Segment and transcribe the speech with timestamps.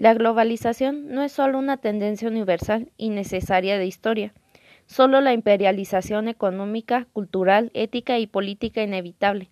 [0.00, 4.32] La globalización no es solo una tendencia universal y necesaria de historia,
[4.86, 9.50] solo la imperialización económica, cultural, ética y política inevitable.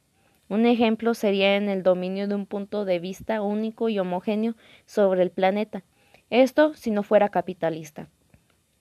[0.48, 4.54] Un ejemplo sería en el dominio de un punto de vista único y homogéneo
[4.86, 5.84] sobre el planeta,
[6.30, 8.08] esto si no fuera capitalista.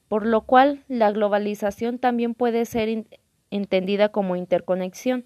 [0.07, 3.03] Por lo cual, la globalización también puede ser
[3.51, 5.25] entendida como interconexión.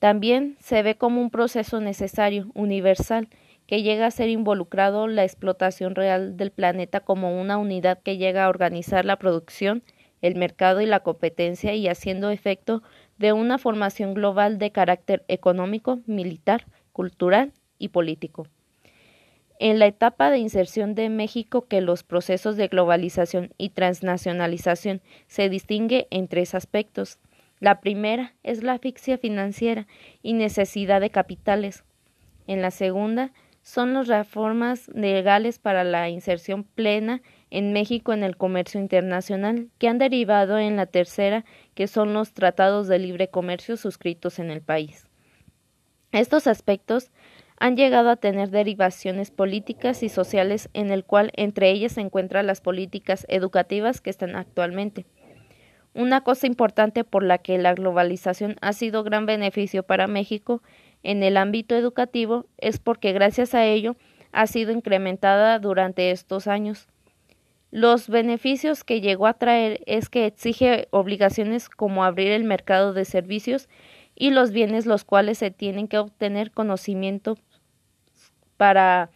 [0.00, 3.28] También se ve como un proceso necesario, universal,
[3.70, 8.44] que llega a ser involucrado la explotación real del planeta como una unidad que llega
[8.44, 9.84] a organizar la producción,
[10.22, 12.82] el mercado y la competencia y haciendo efecto
[13.16, 18.48] de una formación global de carácter económico, militar, cultural y político.
[19.60, 25.48] En la etapa de inserción de México que los procesos de globalización y transnacionalización se
[25.48, 27.20] distingue en tres aspectos.
[27.60, 29.86] La primera es la asfixia financiera
[30.24, 31.84] y necesidad de capitales.
[32.48, 33.30] En la segunda,
[33.62, 39.88] son las reformas legales para la inserción plena en México en el comercio internacional, que
[39.88, 41.44] han derivado en la tercera,
[41.74, 45.06] que son los tratados de libre comercio suscritos en el país.
[46.12, 47.10] Estos aspectos
[47.58, 52.46] han llegado a tener derivaciones políticas y sociales en el cual entre ellas se encuentran
[52.46, 55.06] las políticas educativas que están actualmente.
[55.92, 60.62] Una cosa importante por la que la globalización ha sido gran beneficio para México
[61.02, 63.96] en el ámbito educativo es porque gracias a ello
[64.32, 66.88] ha sido incrementada durante estos años.
[67.70, 73.04] Los beneficios que llegó a traer es que exige obligaciones como abrir el mercado de
[73.04, 73.68] servicios
[74.16, 77.38] y los bienes los cuales se tienen que obtener conocimiento
[78.56, 79.10] para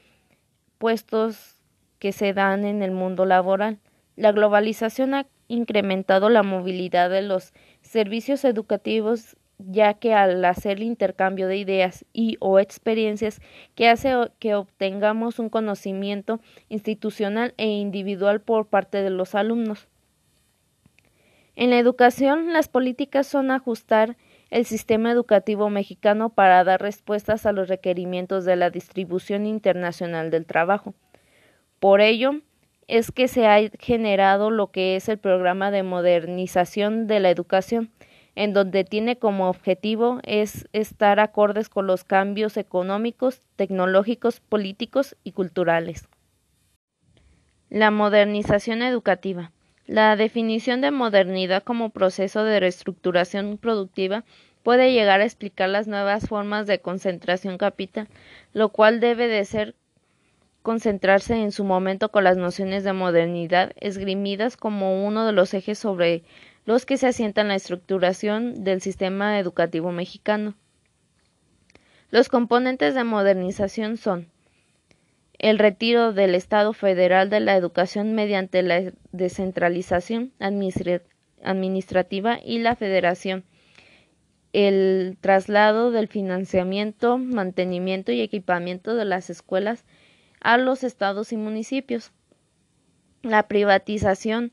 [0.79, 1.57] puestos
[1.99, 3.81] que se dan en el mundo laboral.
[4.17, 10.83] La globalización ha incrementado la movilidad de los servicios educativos ya que al hacer el
[10.83, 13.41] intercambio de ideas y o experiencias
[13.75, 19.89] que hace que obtengamos un conocimiento institucional e individual por parte de los alumnos.
[21.57, 24.17] En la educación, las políticas son ajustar
[24.51, 30.47] el sistema educativo mexicano para dar respuestas a los requerimientos de la distribución internacional del
[30.47, 30.95] trabajo.
[31.79, 32.41] Por ello,
[32.89, 37.91] es que se ha generado lo que es el programa de modernización de la educación,
[38.37, 45.33] en donde tiene como objetivo es estar acordes con los cambios económicos, tecnológicos, políticos y
[45.33, 46.09] culturales.
[47.71, 49.53] La modernización educativa.
[49.87, 54.25] La definición de modernidad como proceso de reestructuración productiva
[54.63, 58.09] puede llegar a explicar las nuevas formas de concentración capital,
[58.55, 59.75] lo cual debe de ser
[60.63, 65.79] concentrarse en su momento con las nociones de modernidad esgrimidas como uno de los ejes
[65.79, 66.23] sobre
[66.65, 70.55] los que se asientan la estructuración del sistema educativo mexicano.
[72.11, 74.29] Los componentes de modernización son
[75.39, 80.33] el retiro del Estado federal de la educación mediante la descentralización
[81.43, 83.45] administrativa y la federación,
[84.53, 89.85] el traslado del financiamiento, mantenimiento y equipamiento de las escuelas
[90.41, 92.13] a los estados y municipios,
[93.23, 94.53] la privatización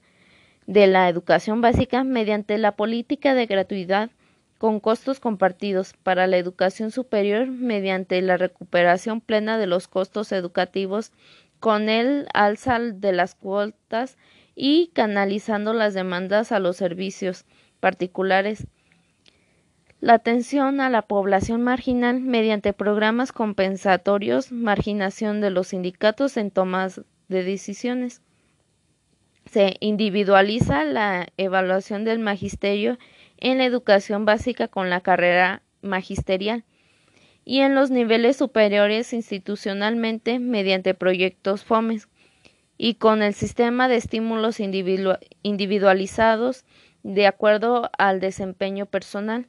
[0.72, 4.10] de la educación básica mediante la política de gratuidad
[4.58, 11.12] con costos compartidos para la educación superior mediante la recuperación plena de los costos educativos
[11.60, 14.18] con el alza de las cuotas
[14.56, 17.44] y canalizando las demandas a los servicios
[17.82, 18.66] particulares.
[20.00, 27.02] La atención a la población marginal mediante programas compensatorios, marginación de los sindicatos en tomas
[27.28, 28.22] de decisiones.
[29.46, 32.98] Se individualiza la evaluación del magisterio
[33.38, 36.64] en la educación básica con la carrera magisterial
[37.44, 42.08] y en los niveles superiores institucionalmente mediante proyectos FOMES
[42.78, 46.66] y con el sistema de estímulos individualizados
[47.04, 49.48] de acuerdo al desempeño personal.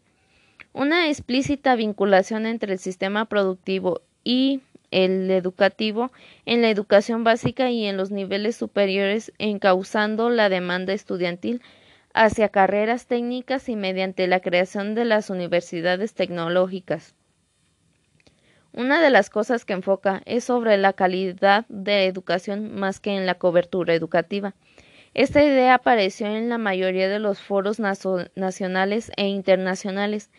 [0.72, 4.60] Una explícita vinculación entre el sistema productivo y
[4.92, 6.12] el educativo,
[6.47, 11.60] en la educación básica y en los niveles superiores, encauzando la demanda estudiantil
[12.15, 17.16] hacia carreras técnicas y mediante la creación de las universidades tecnológicas.
[18.74, 23.27] Una de las cosas que enfoca es sobre la calidad de educación más que en
[23.27, 24.54] la cobertura educativa.
[25.12, 30.30] Esta idea apareció en la mayoría de los foros nacionales e internacionales,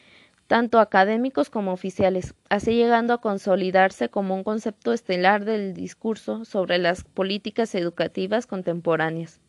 [0.48, 6.78] tanto académicos como oficiales, así llegando a consolidarse como un concepto estelar del discurso sobre
[6.78, 9.40] las políticas educativas contemporáneas.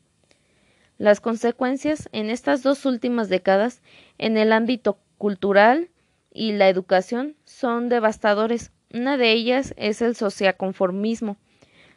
[0.97, 3.83] Las consecuencias en estas dos últimas décadas
[4.19, 5.91] en el ámbito cultural
[6.33, 8.71] y la educación son devastadores.
[8.93, 11.37] Una de ellas es el sociaconformismo.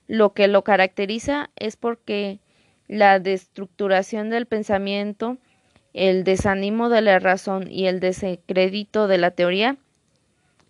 [0.07, 2.39] Lo que lo caracteriza es porque
[2.87, 5.37] la destructuración del pensamiento,
[5.97, 9.77] el desánimo de la razón y el descrédito de la teoría,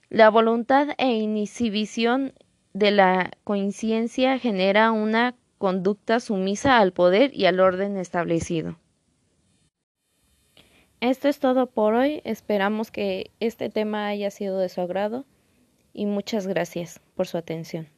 [0.09, 2.33] la voluntad e inhibición
[2.73, 8.77] de la conciencia genera una conducta sumisa al poder y al orden establecido.
[11.01, 12.21] Esto es todo por hoy.
[12.23, 15.25] Esperamos que este tema haya sido de su agrado
[15.93, 17.96] y muchas gracias por su atención.